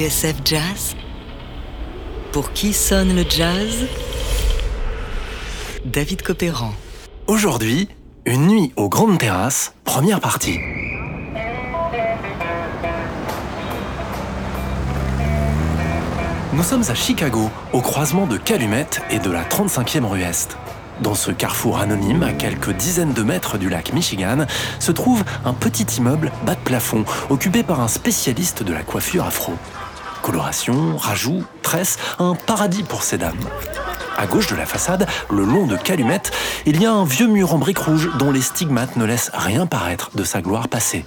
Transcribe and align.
TSF 0.00 0.36
Jazz 0.46 0.96
Pour 2.32 2.54
qui 2.54 2.72
sonne 2.72 3.14
le 3.14 3.22
jazz? 3.28 3.84
David 5.84 6.22
Copéran. 6.22 6.72
Aujourd'hui, 7.26 7.86
une 8.24 8.46
nuit 8.46 8.72
aux 8.76 8.88
grandes 8.88 9.18
terrasses, 9.18 9.74
première 9.84 10.20
partie. 10.20 10.58
Nous 16.54 16.62
sommes 16.62 16.84
à 16.88 16.94
Chicago, 16.94 17.50
au 17.74 17.82
croisement 17.82 18.26
de 18.26 18.38
Calumet 18.38 18.88
et 19.10 19.18
de 19.18 19.30
la 19.30 19.44
35e 19.44 20.06
rue 20.06 20.22
Est. 20.22 20.56
Dans 21.02 21.14
ce 21.14 21.30
carrefour 21.30 21.78
anonyme, 21.78 22.22
à 22.22 22.32
quelques 22.32 22.72
dizaines 22.72 23.12
de 23.12 23.22
mètres 23.22 23.58
du 23.58 23.68
lac 23.68 23.92
Michigan, 23.92 24.46
se 24.78 24.92
trouve 24.92 25.24
un 25.44 25.52
petit 25.52 25.84
immeuble 25.98 26.32
bas 26.46 26.54
de 26.54 26.60
plafond, 26.60 27.04
occupé 27.28 27.62
par 27.62 27.80
un 27.80 27.88
spécialiste 27.88 28.62
de 28.62 28.72
la 28.72 28.82
coiffure 28.82 29.26
afro. 29.26 29.52
Coloration, 30.30 30.96
rajout, 30.96 31.42
tresse, 31.60 31.98
un 32.20 32.36
paradis 32.36 32.84
pour 32.84 33.02
ces 33.02 33.18
dames. 33.18 33.34
À 34.16 34.28
gauche 34.28 34.46
de 34.46 34.54
la 34.54 34.64
façade, 34.64 35.08
le 35.28 35.42
long 35.42 35.66
de 35.66 35.74
Calumet, 35.76 36.22
il 36.66 36.80
y 36.80 36.86
a 36.86 36.92
un 36.92 37.04
vieux 37.04 37.26
mur 37.26 37.52
en 37.52 37.58
briques 37.58 37.80
rouges 37.80 38.08
dont 38.16 38.30
les 38.30 38.40
stigmates 38.40 38.94
ne 38.94 39.04
laissent 39.04 39.32
rien 39.34 39.66
paraître 39.66 40.12
de 40.14 40.22
sa 40.22 40.40
gloire 40.40 40.68
passée. 40.68 41.04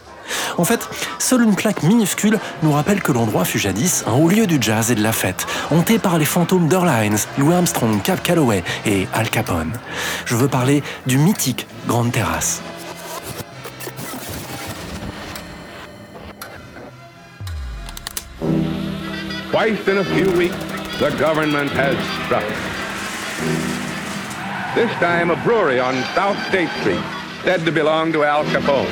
En 0.57 0.65
fait, 0.65 0.89
seule 1.19 1.43
une 1.43 1.55
plaque 1.55 1.83
minuscule 1.83 2.37
nous 2.63 2.73
rappelle 2.73 3.01
que 3.01 3.13
l'endroit 3.13 3.45
fut 3.45 3.59
jadis 3.59 4.03
un 4.07 4.11
haut 4.11 4.27
lieu 4.27 4.45
du 4.45 4.57
jazz 4.59 4.91
et 4.91 4.95
de 4.95 5.01
la 5.01 5.13
fête, 5.13 5.47
hanté 5.71 5.99
par 5.99 6.17
les 6.17 6.25
fantômes 6.25 6.67
d'Urlines, 6.67 7.15
Louis 7.37 7.55
Armstrong, 7.55 8.01
Cap 8.01 8.21
Calloway 8.23 8.61
et 8.85 9.07
Al 9.13 9.29
Capone. 9.29 9.71
Je 10.25 10.35
veux 10.35 10.49
parler 10.49 10.83
du 11.05 11.17
mythique 11.17 11.65
Grande 11.87 12.11
Terrasse. 12.11 12.61
Twice 19.53 19.87
in 19.87 19.99
a 19.99 20.03
few 20.03 20.31
weeks, 20.35 20.55
the 20.97 21.11
government 21.19 21.69
has 21.73 21.95
struck. 22.25 22.43
This 24.73 24.89
time, 24.99 25.29
a 25.29 25.35
brewery 25.43 25.79
on 25.79 25.93
South 26.15 26.35
State 26.47 26.69
Street, 26.79 26.99
said 27.43 27.63
to 27.63 27.71
belong 27.71 28.11
to 28.13 28.23
Al 28.23 28.45
Capone. 28.45 28.87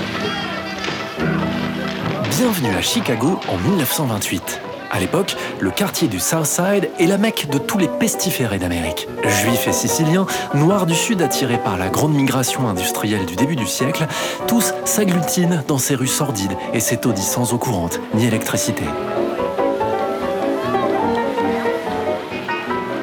Bienvenue 2.30 2.76
à 2.76 2.82
Chicago 2.84 3.40
en 3.48 3.58
1928. 3.58 4.62
À 4.92 5.00
l'époque, 5.00 5.36
le 5.60 5.72
quartier 5.72 6.08
du 6.08 6.20
South 6.20 6.46
Side 6.46 6.92
est 7.00 7.08
la 7.08 7.18
mecque 7.18 7.48
de 7.50 7.58
tous 7.58 7.80
les 7.80 7.88
pestiférés 7.88 8.60
d'Amérique. 8.60 9.08
Juifs 9.24 9.68
et 9.68 9.74
siciliens, 9.74 10.28
noirs 10.54 10.86
du 10.86 10.94
Sud 10.94 11.24
attirés 11.24 11.58
par 11.58 11.80
la 11.80 11.90
grande 11.90 12.14
migration 12.14 12.68
industrielle 12.68 13.26
du 13.26 13.36
début 13.36 13.56
du 13.56 13.66
siècle, 13.66 14.06
tous 14.48 14.76
s'agglutinent 14.86 15.64
dans 15.68 15.80
ces 15.80 15.96
rues 15.96 16.06
sordides 16.06 16.56
et 16.76 16.80
ces 16.80 17.00
sans 17.16 17.52
eau 17.52 17.58
courante 17.58 18.00
ni 18.14 18.28
électricité. 18.28 18.84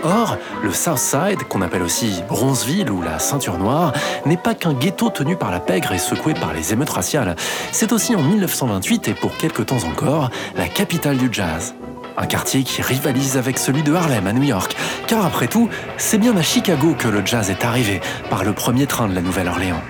Or, 0.08 0.38
le 0.62 0.72
South 0.72 0.96
Side, 0.96 1.42
qu'on 1.50 1.60
appelle 1.60 1.82
aussi 1.82 2.22
Bronzeville 2.28 2.90
ou 2.90 3.02
la 3.02 3.18
Ceinture 3.18 3.58
Noire, 3.58 3.92
n'est 4.24 4.38
pas 4.38 4.54
qu'un 4.54 4.72
ghetto 4.72 5.10
tenu 5.10 5.36
par 5.36 5.50
la 5.50 5.60
pègre 5.60 5.92
et 5.92 5.98
secoué 5.98 6.32
par 6.32 6.54
les 6.54 6.72
émeutes 6.72 6.88
raciales. 6.88 7.36
C'est 7.72 7.92
aussi 7.92 8.16
en 8.16 8.22
1928 8.22 9.08
et 9.08 9.14
pour 9.14 9.36
quelque 9.36 9.60
temps 9.60 9.84
encore, 9.86 10.30
la 10.56 10.66
capitale 10.66 11.18
du 11.18 11.28
jazz. 11.30 11.74
Un 12.16 12.26
quartier 12.26 12.62
qui 12.62 12.80
rivalise 12.80 13.36
avec 13.36 13.58
celui 13.58 13.82
de 13.82 13.92
Harlem 13.92 14.26
à 14.26 14.32
New 14.32 14.44
York, 14.44 14.74
car 15.06 15.26
après 15.26 15.46
tout, 15.46 15.68
c'est 15.98 16.18
bien 16.18 16.34
à 16.38 16.42
Chicago 16.42 16.94
que 16.98 17.08
le 17.08 17.24
jazz 17.26 17.50
est 17.50 17.64
arrivé 17.66 18.00
par 18.30 18.44
le 18.44 18.54
premier 18.54 18.86
train 18.86 19.08
de 19.08 19.14
la 19.14 19.20
Nouvelle-Orléans. 19.20 19.82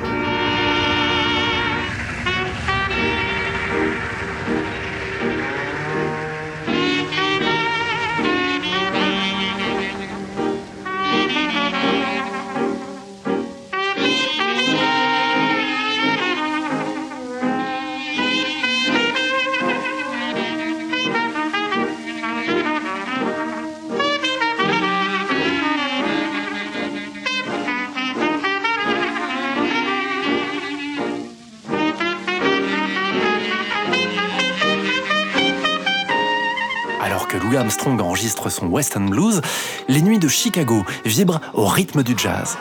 Armstrong 37.56 38.00
enregistre 38.00 38.50
son 38.50 38.66
Western 38.66 39.09
Blues, 39.09 39.41
les 39.88 40.03
nuits 40.03 40.19
de 40.19 40.28
Chicago 40.28 40.84
vibrent 41.04 41.41
au 41.54 41.66
rythme 41.66 42.03
du 42.03 42.14
jazz. 42.16 42.56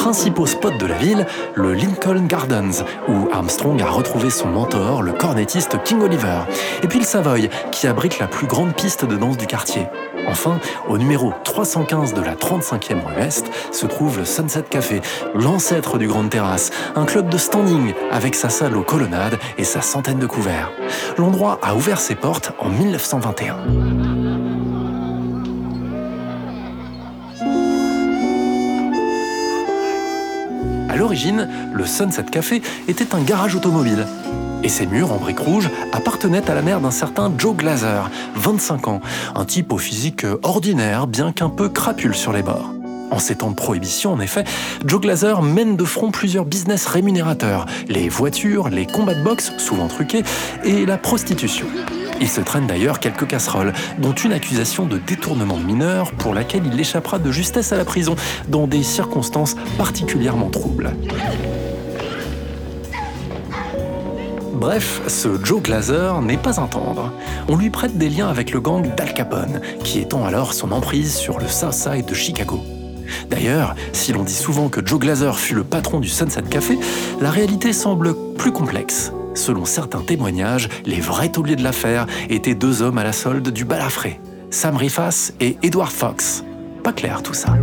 Principaux 0.00 0.46
spots 0.46 0.78
de 0.78 0.86
la 0.86 0.96
ville, 0.96 1.26
le 1.54 1.74
Lincoln 1.74 2.24
Gardens, 2.26 2.84
où 3.06 3.28
Armstrong 3.32 3.82
a 3.82 3.90
retrouvé 3.90 4.30
son 4.30 4.48
mentor, 4.48 5.02
le 5.02 5.12
cornettiste 5.12 5.76
King 5.84 6.00
Oliver, 6.00 6.38
et 6.82 6.88
puis 6.88 7.00
le 7.00 7.04
Savoy, 7.04 7.50
qui 7.70 7.86
abrite 7.86 8.18
la 8.18 8.26
plus 8.26 8.46
grande 8.46 8.74
piste 8.74 9.04
de 9.04 9.14
danse 9.16 9.36
du 9.36 9.46
quartier. 9.46 9.88
Enfin, 10.26 10.58
au 10.88 10.96
numéro 10.96 11.34
315 11.44 12.14
de 12.14 12.22
la 12.22 12.34
35e 12.34 13.04
rue 13.04 13.20
Est, 13.20 13.50
se 13.72 13.84
trouve 13.84 14.16
le 14.16 14.24
Sunset 14.24 14.64
Café, 14.70 15.02
l'ancêtre 15.34 15.98
du 15.98 16.08
Grande 16.08 16.30
Terrasse, 16.30 16.70
un 16.96 17.04
club 17.04 17.28
de 17.28 17.36
standing 17.36 17.92
avec 18.10 18.34
sa 18.34 18.48
salle 18.48 18.78
aux 18.78 18.82
colonnades 18.82 19.38
et 19.58 19.64
sa 19.64 19.82
centaine 19.82 20.18
de 20.18 20.26
couverts. 20.26 20.72
L'endroit 21.18 21.58
a 21.60 21.74
ouvert 21.74 22.00
ses 22.00 22.14
portes 22.14 22.52
en 22.58 22.70
1921. 22.70 24.19
À 30.90 30.96
l'origine, 30.96 31.48
le 31.72 31.86
Sunset 31.86 32.24
Café 32.24 32.62
était 32.88 33.14
un 33.14 33.20
garage 33.20 33.54
automobile. 33.54 34.08
Et 34.64 34.68
ses 34.68 34.86
murs 34.86 35.12
en 35.12 35.18
briques 35.18 35.38
rouges 35.38 35.70
appartenaient 35.92 36.50
à 36.50 36.54
la 36.54 36.62
mère 36.62 36.80
d'un 36.80 36.90
certain 36.90 37.32
Joe 37.38 37.54
Glazer, 37.54 38.10
25 38.34 38.88
ans, 38.88 39.00
un 39.36 39.44
type 39.44 39.72
au 39.72 39.78
physique 39.78 40.26
ordinaire, 40.42 41.06
bien 41.06 41.30
qu'un 41.30 41.48
peu 41.48 41.68
crapule 41.68 42.16
sur 42.16 42.32
les 42.32 42.42
bords. 42.42 42.74
En 43.12 43.20
ces 43.20 43.36
temps 43.36 43.50
de 43.50 43.54
prohibition, 43.54 44.12
en 44.12 44.20
effet, 44.20 44.42
Joe 44.84 45.00
Glazer 45.00 45.42
mène 45.42 45.76
de 45.76 45.84
front 45.84 46.10
plusieurs 46.10 46.44
business 46.44 46.86
rémunérateurs, 46.86 47.66
les 47.88 48.08
voitures, 48.08 48.68
les 48.68 48.86
combats 48.86 49.14
de 49.14 49.22
boxe, 49.22 49.52
souvent 49.58 49.86
truqués, 49.86 50.24
et 50.64 50.86
la 50.86 50.98
prostitution. 50.98 51.66
Il 52.20 52.28
se 52.28 52.40
traîne 52.40 52.66
d'ailleurs 52.66 53.00
quelques 53.00 53.26
casseroles, 53.26 53.72
dont 53.98 54.12
une 54.12 54.32
accusation 54.32 54.84
de 54.84 54.98
détournement 54.98 55.56
de 55.56 55.64
mineur 55.64 56.12
pour 56.12 56.34
laquelle 56.34 56.62
il 56.66 56.78
échappera 56.78 57.18
de 57.18 57.32
justesse 57.32 57.72
à 57.72 57.76
la 57.76 57.84
prison 57.84 58.14
dans 58.48 58.66
des 58.66 58.82
circonstances 58.82 59.56
particulièrement 59.78 60.50
troubles. 60.50 60.92
Bref, 64.52 65.00
ce 65.06 65.42
Joe 65.42 65.62
Glazer 65.62 66.20
n'est 66.20 66.36
pas 66.36 66.60
un 66.60 66.66
tendre. 66.66 67.14
On 67.48 67.56
lui 67.56 67.70
prête 67.70 67.96
des 67.96 68.10
liens 68.10 68.28
avec 68.28 68.52
le 68.52 68.60
gang 68.60 68.94
d'Al 68.94 69.14
Capone, 69.14 69.62
qui 69.82 70.00
étend 70.00 70.26
alors 70.26 70.52
son 70.52 70.70
emprise 70.70 71.14
sur 71.14 71.38
le 71.38 71.48
South 71.48 71.88
de 72.06 72.14
Chicago. 72.14 72.62
D'ailleurs, 73.30 73.74
si 73.94 74.12
l'on 74.12 74.22
dit 74.22 74.34
souvent 74.34 74.68
que 74.68 74.86
Joe 74.86 75.00
Glazer 75.00 75.38
fut 75.38 75.54
le 75.54 75.64
patron 75.64 75.98
du 75.98 76.08
Sunset 76.08 76.42
Café, 76.42 76.78
la 77.22 77.30
réalité 77.30 77.72
semble 77.72 78.14
plus 78.36 78.52
complexe. 78.52 79.12
Selon 79.40 79.64
certains 79.64 80.02
témoignages, 80.02 80.68
les 80.84 81.00
vrais 81.00 81.32
tauliers 81.32 81.56
de 81.56 81.62
l'affaire 81.62 82.06
étaient 82.28 82.54
deux 82.54 82.82
hommes 82.82 82.98
à 82.98 83.04
la 83.04 83.14
solde 83.14 83.48
du 83.48 83.64
balafré, 83.64 84.20
Sam 84.50 84.76
Rifas 84.76 85.32
et 85.40 85.56
Edward 85.62 85.90
Fox. 85.90 86.44
Pas 86.84 86.92
clair 86.92 87.22
tout 87.22 87.32
ça. 87.32 87.56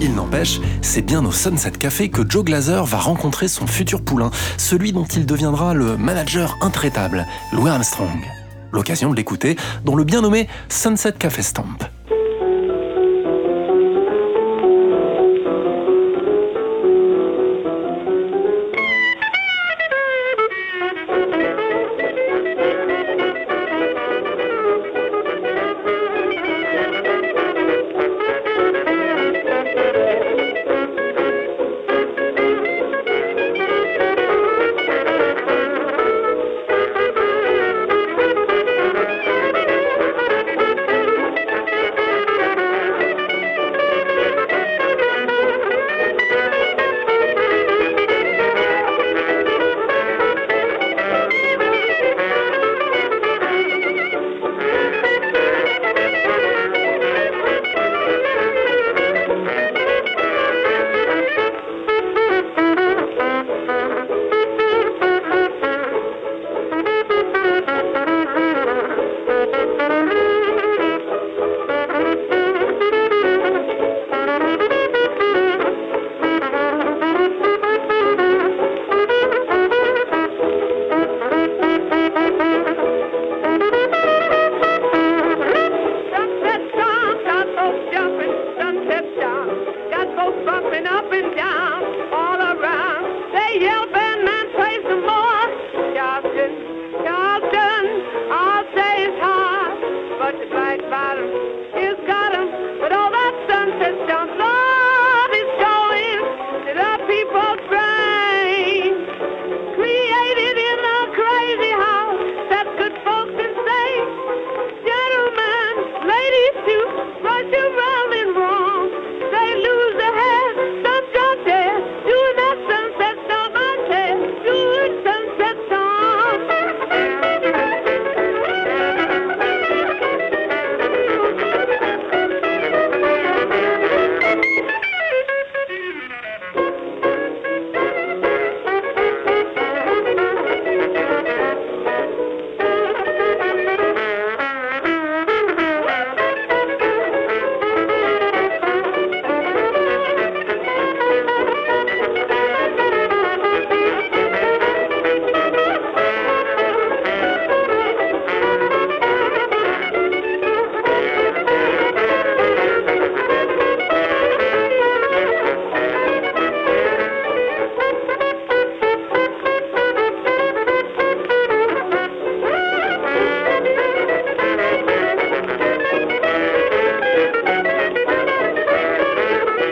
Il 0.00 0.14
n'empêche, 0.16 0.60
c'est 0.82 1.02
bien 1.02 1.24
au 1.24 1.30
Sunset 1.30 1.70
Café 1.70 2.08
que 2.08 2.28
Joe 2.28 2.44
Glazer 2.44 2.84
va 2.84 2.98
rencontrer 2.98 3.46
son 3.46 3.68
futur 3.68 4.02
poulain, 4.02 4.32
celui 4.56 4.92
dont 4.92 5.04
il 5.04 5.24
deviendra 5.24 5.72
le 5.72 5.96
manager 5.96 6.58
intraitable, 6.62 7.26
Louis 7.52 7.70
Armstrong. 7.70 8.26
L'occasion 8.72 9.12
de 9.12 9.16
l'écouter 9.16 9.56
dans 9.84 9.94
le 9.94 10.02
bien 10.02 10.22
nommé 10.22 10.48
Sunset 10.68 11.12
Café 11.12 11.42
Stamp. 11.42 11.78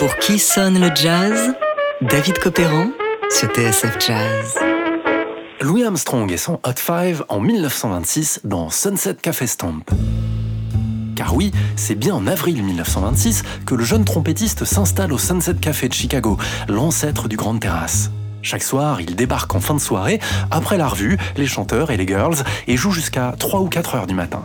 Pour 0.04 0.18
qui 0.18 0.38
sonne 0.38 0.78
le 0.78 0.94
jazz 0.94 1.54
David 2.02 2.38
Copéran 2.38 2.88
sur 3.30 3.48
TSF 3.48 3.96
Jazz. 4.06 4.58
Louis 5.62 5.82
Armstrong 5.82 6.30
et 6.30 6.36
son 6.36 6.60
Hot 6.62 6.76
Five 6.76 7.24
en 7.30 7.40
1926 7.40 8.42
dans 8.44 8.68
Sunset 8.68 9.14
Café 9.14 9.46
Stamp. 9.46 9.82
Car 11.16 11.34
oui, 11.34 11.52
c'est 11.76 11.94
bien 11.94 12.14
en 12.14 12.26
avril 12.26 12.62
1926 12.62 13.44
que 13.64 13.74
le 13.74 13.82
jeune 13.82 14.04
trompettiste 14.04 14.66
s'installe 14.66 15.10
au 15.10 15.16
Sunset 15.16 15.54
Café 15.54 15.88
de 15.88 15.94
Chicago, 15.94 16.36
l'ancêtre 16.68 17.26
du 17.26 17.38
Grand 17.38 17.56
Terrasse. 17.56 18.10
Chaque 18.42 18.62
soir, 18.62 19.00
il 19.00 19.16
débarque 19.16 19.54
en 19.54 19.60
fin 19.60 19.72
de 19.72 19.80
soirée, 19.80 20.20
après 20.50 20.76
la 20.76 20.86
revue, 20.86 21.16
les 21.38 21.46
chanteurs 21.46 21.90
et 21.90 21.96
les 21.96 22.06
girls, 22.06 22.44
et 22.66 22.76
joue 22.76 22.90
jusqu'à 22.90 23.34
3 23.38 23.60
ou 23.60 23.68
4 23.68 23.94
heures 23.94 24.06
du 24.06 24.14
matin. 24.14 24.44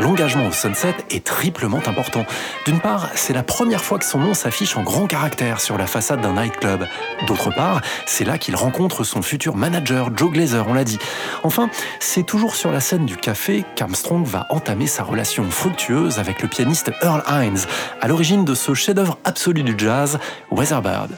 L'engagement 0.00 0.48
au 0.48 0.52
Sunset 0.52 0.96
est 1.10 1.24
triplement 1.24 1.80
important. 1.86 2.24
D'une 2.66 2.80
part, 2.80 3.08
c'est 3.14 3.32
la 3.32 3.42
première 3.42 3.84
fois 3.84 3.98
que 3.98 4.04
son 4.04 4.18
nom 4.18 4.34
s'affiche 4.34 4.76
en 4.76 4.82
grand 4.82 5.06
caractère 5.06 5.60
sur 5.60 5.78
la 5.78 5.86
façade 5.86 6.20
d'un 6.20 6.34
nightclub. 6.34 6.84
D'autre 7.26 7.50
part, 7.50 7.80
c'est 8.06 8.24
là 8.24 8.38
qu'il 8.38 8.56
rencontre 8.56 9.04
son 9.04 9.22
futur 9.22 9.56
manager, 9.56 10.10
Joe 10.16 10.32
Glazer, 10.32 10.66
on 10.68 10.74
l'a 10.74 10.84
dit. 10.84 10.98
Enfin, 11.44 11.70
c'est 12.00 12.24
toujours 12.24 12.56
sur 12.56 12.72
la 12.72 12.80
scène 12.80 13.06
du 13.06 13.16
café 13.16 13.64
qu'Armstrong 13.76 14.24
va 14.24 14.46
entamer 14.50 14.86
sa 14.86 15.04
relation 15.04 15.48
fructueuse 15.48 16.18
avec 16.18 16.42
le 16.42 16.48
pianiste 16.48 16.90
Earl 17.02 17.22
Hines, 17.28 17.66
à 18.00 18.08
l'origine 18.08 18.44
de 18.44 18.54
ce 18.54 18.74
chef-d'œuvre 18.74 19.18
absolu 19.24 19.62
du 19.62 19.74
jazz, 19.78 20.18
Weatherbird. 20.50 21.10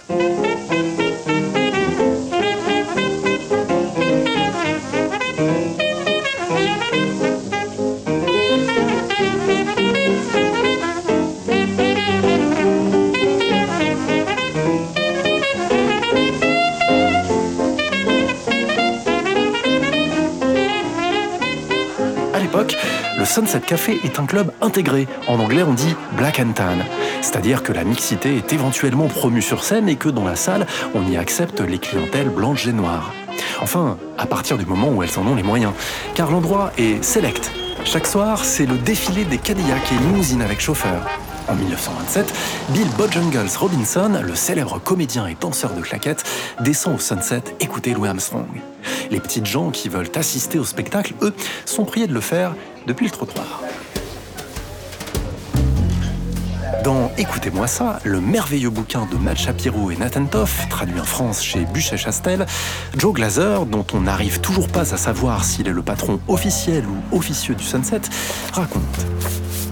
Sunset 23.39 23.61
Café 23.61 24.01
est 24.03 24.19
un 24.19 24.27
club 24.27 24.51
intégré. 24.61 25.07
En 25.29 25.39
anglais, 25.39 25.63
on 25.63 25.73
dit 25.73 25.95
black 26.17 26.41
and 26.41 26.55
tan. 26.55 26.79
C'est-à-dire 27.21 27.63
que 27.63 27.73
la 27.73 27.85
mixité 27.85 28.37
est 28.37 28.53
éventuellement 28.53 29.07
promue 29.07 29.43
sur 29.43 29.63
scène 29.63 29.89
et 29.89 29.95
que 29.95 30.09
dans 30.09 30.25
la 30.25 30.35
salle, 30.35 30.67
on 30.93 31.09
y 31.09 31.17
accepte 31.17 31.61
les 31.61 31.79
clientèles 31.79 32.31
blanches 32.31 32.67
et 32.67 32.73
noires. 32.73 33.13
Enfin, 33.61 33.97
à 34.19 34.27
partir 34.27 34.59
du 34.59 34.67
moment 34.67 34.89
où 34.89 35.05
elles 35.05 35.21
en 35.21 35.27
ont 35.29 35.37
les 35.37 35.45
moyens. 35.45 35.73
Car 36.17 36.33
l'endroit 36.33 36.73
est 36.79 37.01
select. 37.05 37.53
Chaque 37.85 38.09
soir, 38.09 38.45
c'est 38.45 38.67
le 38.67 38.77
défilé 38.77 39.25
des 39.25 39.39
Cadillacs 39.39 39.93
et 39.93 40.03
limousines 40.03 40.43
avec 40.43 40.61
chauffeur. 40.61 41.07
En 41.49 41.55
1927, 41.55 42.35
Bill 42.71 42.89
Bojangles 42.99 43.57
Robinson, 43.57 44.21
le 44.21 44.35
célèbre 44.35 44.81
comédien 44.81 45.29
et 45.29 45.37
danseur 45.41 45.75
de 45.75 45.81
claquettes, 45.81 46.25
descend 46.59 46.97
au 46.97 46.99
Sunset 46.99 47.45
écouter 47.61 47.95
Louis 47.95 48.09
Armstrong. 48.09 48.49
Les 49.13 49.21
petites 49.21 49.47
gens 49.47 49.71
qui 49.71 49.89
veulent 49.89 50.11
assister 50.17 50.59
au 50.59 50.65
spectacle, 50.65 51.15
eux, 51.23 51.33
sont 51.65 51.85
priés 51.85 52.09
de 52.09 52.13
le 52.13 52.21
faire 52.21 52.55
depuis 52.89 53.07
le 53.07 53.13
trottoir. 53.13 53.63
Dans 56.83 57.11
Écoutez-moi 57.19 57.67
ça, 57.67 58.01
le 58.05 58.21
merveilleux 58.21 58.71
bouquin 58.71 59.07
de 59.07 59.17
Matt 59.17 59.37
Shapiro 59.37 59.91
et 59.91 59.97
Nathan 59.97 60.25
Toff, 60.25 60.67
traduit 60.71 60.99
en 60.99 61.05
France 61.05 61.43
chez 61.43 61.67
Buchet-Chastel, 61.67 62.47
Joe 62.97 63.13
Glazer, 63.13 63.67
dont 63.67 63.85
on 63.93 64.01
n'arrive 64.01 64.41
toujours 64.41 64.69
pas 64.69 64.95
à 64.95 64.97
savoir 64.97 65.45
s'il 65.45 65.69
est 65.69 65.73
le 65.73 65.83
patron 65.83 66.19
officiel 66.29 66.85
ou 66.87 67.17
officieux 67.17 67.55
du 67.55 67.65
Sunset, 67.65 68.01
raconte 68.55 69.07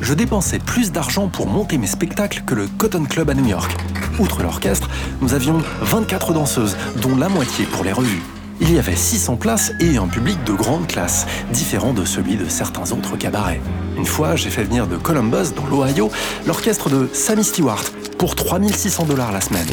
Je 0.02 0.12
dépensais 0.12 0.58
plus 0.58 0.92
d'argent 0.92 1.28
pour 1.28 1.46
monter 1.46 1.78
mes 1.78 1.86
spectacles 1.86 2.42
que 2.46 2.54
le 2.54 2.66
Cotton 2.66 3.04
Club 3.04 3.30
à 3.30 3.34
New 3.34 3.46
York. 3.46 3.70
Outre 4.18 4.42
l'orchestre, 4.42 4.90
nous 5.22 5.32
avions 5.32 5.62
24 5.80 6.34
danseuses, 6.34 6.76
dont 6.96 7.16
la 7.16 7.30
moitié 7.30 7.64
pour 7.64 7.84
les 7.84 7.92
revues. 7.92 8.22
Il 8.60 8.72
y 8.72 8.78
avait 8.78 8.96
600 8.96 9.36
places 9.36 9.72
et 9.80 9.98
un 9.98 10.06
public 10.06 10.42
de 10.44 10.52
grande 10.52 10.86
classe, 10.86 11.26
différent 11.52 11.92
de 11.92 12.04
celui 12.04 12.36
de 12.36 12.48
certains 12.48 12.90
autres 12.92 13.16
cabarets. 13.16 13.60
Une 13.98 14.06
fois, 14.06 14.34
j'ai 14.34 14.48
fait 14.48 14.64
venir 14.64 14.86
de 14.86 14.96
Columbus, 14.96 15.52
dans 15.54 15.66
l'Ohio, 15.66 16.10
l'orchestre 16.46 16.88
de 16.88 17.08
Sammy 17.12 17.44
Stewart 17.44 17.84
pour 18.18 18.34
3600 18.34 19.04
dollars 19.04 19.32
la 19.32 19.42
semaine. 19.42 19.66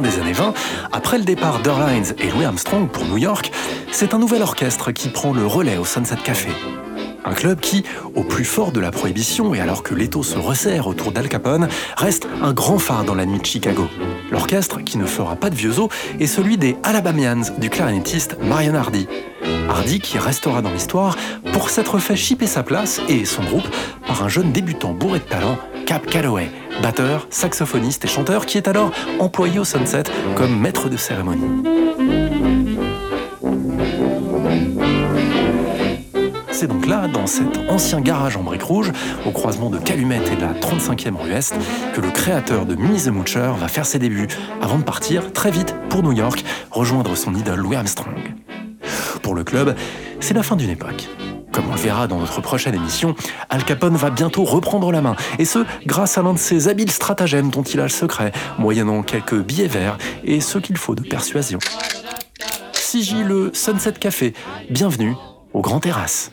Des 0.00 0.18
années 0.18 0.32
20, 0.32 0.54
après 0.92 1.18
le 1.18 1.24
départ 1.24 1.60
d'Earlines 1.60 2.14
et 2.18 2.30
Louis 2.30 2.44
Armstrong 2.44 2.88
pour 2.88 3.04
New 3.04 3.18
York, 3.18 3.52
c'est 3.90 4.14
un 4.14 4.18
nouvel 4.18 4.40
orchestre 4.40 4.90
qui 4.90 5.10
prend 5.10 5.34
le 5.34 5.44
relais 5.44 5.76
au 5.76 5.84
Sunset 5.84 6.16
Café. 6.24 6.48
Un 7.24 7.34
club 7.34 7.60
qui, 7.60 7.84
au 8.14 8.24
plus 8.24 8.44
fort 8.44 8.72
de 8.72 8.80
la 8.80 8.90
prohibition 8.90 9.54
et 9.54 9.60
alors 9.60 9.82
que 9.82 9.94
l'étau 9.94 10.22
se 10.22 10.38
resserre 10.38 10.86
autour 10.86 11.12
d'Al 11.12 11.28
Capone, 11.28 11.68
reste 11.96 12.26
un 12.42 12.52
grand 12.52 12.78
phare 12.78 13.04
dans 13.04 13.14
la 13.14 13.26
nuit 13.26 13.38
de 13.38 13.44
Chicago. 13.44 13.86
L'orchestre, 14.30 14.80
qui 14.80 14.96
ne 14.96 15.04
fera 15.04 15.36
pas 15.36 15.50
de 15.50 15.54
vieux 15.54 15.78
os, 15.78 15.90
est 16.18 16.26
celui 16.26 16.56
des 16.56 16.76
Alabamians 16.82 17.52
du 17.58 17.68
clarinettiste 17.68 18.38
Marion 18.42 18.74
Hardy. 18.74 19.06
Hardy 19.68 20.00
qui 20.00 20.18
restera 20.18 20.62
dans 20.62 20.70
l'histoire 20.70 21.16
pour 21.52 21.70
s'être 21.70 21.98
fait 21.98 22.16
chipper 22.16 22.46
sa 22.46 22.62
place 22.62 23.00
et 23.08 23.24
son 23.24 23.42
groupe 23.42 23.68
par 24.06 24.22
un 24.22 24.28
jeune 24.28 24.52
débutant 24.52 24.92
bourré 24.92 25.18
de 25.18 25.24
talent, 25.24 25.58
Cap 25.92 26.06
Calloway, 26.06 26.50
batteur, 26.80 27.26
saxophoniste 27.28 28.06
et 28.06 28.08
chanteur 28.08 28.46
qui 28.46 28.56
est 28.56 28.66
alors 28.66 28.92
employé 29.18 29.58
au 29.58 29.64
Sunset 29.64 30.04
comme 30.36 30.58
maître 30.58 30.88
de 30.88 30.96
cérémonie. 30.96 31.44
C'est 36.50 36.66
donc 36.66 36.86
là, 36.86 37.08
dans 37.08 37.26
cet 37.26 37.58
ancien 37.68 38.00
garage 38.00 38.38
en 38.38 38.42
briques 38.42 38.62
rouges, 38.62 38.90
au 39.26 39.32
croisement 39.32 39.68
de 39.68 39.76
Calumet 39.76 40.22
et 40.32 40.36
de 40.36 40.40
la 40.40 40.54
35e 40.54 41.14
rue 41.14 41.32
Est, 41.32 41.54
que 41.92 42.00
le 42.00 42.10
créateur 42.10 42.64
de 42.64 42.74
Minnie 42.74 43.02
the 43.02 43.08
Moocher 43.08 43.52
va 43.60 43.68
faire 43.68 43.84
ses 43.84 43.98
débuts, 43.98 44.28
avant 44.62 44.78
de 44.78 44.84
partir 44.84 45.30
très 45.34 45.50
vite 45.50 45.74
pour 45.90 46.02
New 46.02 46.12
York, 46.12 46.42
rejoindre 46.70 47.14
son 47.18 47.34
idole 47.34 47.60
Louis 47.60 47.76
Armstrong. 47.76 48.32
Pour 49.22 49.34
le 49.34 49.44
club, 49.44 49.76
c'est 50.20 50.32
la 50.32 50.42
fin 50.42 50.56
d'une 50.56 50.70
époque. 50.70 51.06
Comme 51.52 51.68
on 51.68 51.74
le 51.74 51.80
verra 51.80 52.06
dans 52.06 52.18
notre 52.18 52.40
prochaine 52.40 52.74
émission, 52.74 53.14
Al 53.50 53.64
Capone 53.64 53.94
va 53.94 54.08
bientôt 54.08 54.44
reprendre 54.44 54.90
la 54.90 55.02
main, 55.02 55.16
et 55.38 55.44
ce, 55.44 55.58
grâce 55.84 56.16
à 56.16 56.22
l'un 56.22 56.32
de 56.32 56.38
ses 56.38 56.68
habiles 56.68 56.90
stratagèmes 56.90 57.50
dont 57.50 57.62
il 57.62 57.78
a 57.78 57.82
le 57.82 57.88
secret, 57.90 58.32
moyennant 58.58 59.02
quelques 59.02 59.38
billets 59.38 59.68
verts 59.68 59.98
et 60.24 60.40
ce 60.40 60.56
qu'il 60.56 60.78
faut 60.78 60.94
de 60.94 61.02
persuasion. 61.02 61.58
Sigil 62.72 63.24
le 63.24 63.50
Sunset 63.52 63.92
Café, 63.92 64.32
bienvenue 64.70 65.14
au 65.52 65.60
Grand 65.60 65.80
Terrasse. 65.80 66.32